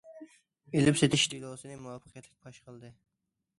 ئېلىپ- 0.77 0.97
سېتىش 1.01 1.27
دېلوسىنى 1.35 1.79
مۇۋەپپەقىيەتلىك 1.83 2.43
پاش 2.47 2.61
قىلدى. 2.67 2.93